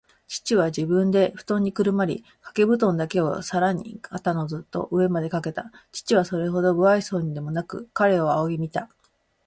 [0.27, 5.71] 父は自分でふとんにくるまり、かけぶとんだけをさらに肩のずっと上までかけた。
[5.91, 8.89] 父はそれほど無愛想そうにでもなく、彼を仰ぎ見た。